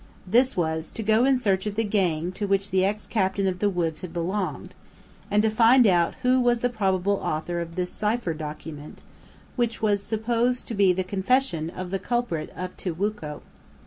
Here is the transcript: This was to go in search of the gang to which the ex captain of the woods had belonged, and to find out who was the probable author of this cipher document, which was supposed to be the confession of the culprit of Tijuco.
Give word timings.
This 0.25 0.57
was 0.57 0.91
to 0.93 1.03
go 1.03 1.25
in 1.25 1.37
search 1.37 1.67
of 1.67 1.75
the 1.75 1.83
gang 1.83 2.31
to 2.31 2.47
which 2.47 2.71
the 2.71 2.83
ex 2.83 3.05
captain 3.05 3.45
of 3.45 3.59
the 3.59 3.69
woods 3.69 4.01
had 4.01 4.11
belonged, 4.11 4.73
and 5.29 5.43
to 5.43 5.49
find 5.51 5.85
out 5.85 6.15
who 6.23 6.39
was 6.41 6.61
the 6.61 6.69
probable 6.71 7.17
author 7.17 7.61
of 7.61 7.75
this 7.75 7.91
cipher 7.93 8.33
document, 8.33 9.03
which 9.55 9.83
was 9.83 10.01
supposed 10.01 10.65
to 10.69 10.73
be 10.73 10.91
the 10.91 11.03
confession 11.03 11.69
of 11.69 11.91
the 11.91 11.99
culprit 11.99 12.51
of 12.57 12.75
Tijuco. 12.77 13.43